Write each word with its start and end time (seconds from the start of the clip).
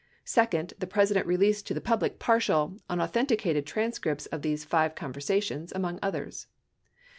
Second, 0.25 0.73
the 0.79 0.87
Presi 0.87 1.13
dent 1.13 1.27
released 1.27 1.67
to 1.67 1.75
the 1.75 1.79
public 1.79 2.17
partial, 2.17 2.79
unauthenticated 2.89 3.67
transcripts 3.67 4.25
of 4.25 4.41
these 4.41 4.65
five 4.65 4.95
conversations, 4.95 5.71
among 5.75 5.99
others. 6.01 6.47